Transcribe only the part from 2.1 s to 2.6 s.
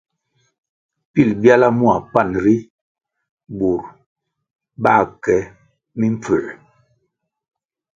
panʼ ri,